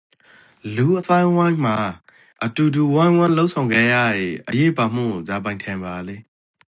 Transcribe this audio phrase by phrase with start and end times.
[0.75, 1.75] လူ့အသိုင်းအဝိုင်းမှာ
[2.45, 6.17] အတူတူဝိုင်းဝန်းလုပ်ဆောင်ကတ်ရရေအရေးပါမှုကိုဇာပိုင် ထင်ပါလဲ?